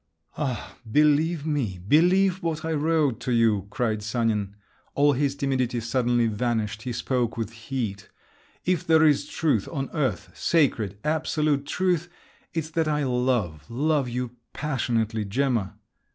"Ah, 0.35 0.77
believe 0.91 1.45
me! 1.45 1.79
believe 1.87 2.41
what 2.41 2.65
I 2.65 2.71
wrote 2.73 3.19
to 3.19 3.31
you!" 3.31 3.67
cried 3.69 4.01
Sanin; 4.01 4.55
all 4.95 5.13
his 5.13 5.35
timidity 5.35 5.79
suddenly 5.79 6.25
vanished, 6.25 6.81
he 6.81 6.91
spoke 6.91 7.37
with 7.37 7.51
heat; 7.51 8.09
"if 8.65 8.83
there 8.87 9.05
is 9.05 9.27
truth 9.27 9.69
on 9.71 9.91
earth—sacred, 9.93 10.97
absolute 11.03 11.67
truth—it's 11.67 12.71
that 12.71 12.87
I 12.87 13.03
love, 13.03 13.69
love 13.69 14.09
you 14.09 14.31
passionately, 14.53 15.23
Gemma." 15.23 15.75